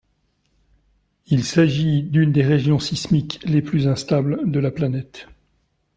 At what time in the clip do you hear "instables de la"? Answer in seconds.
3.87-4.71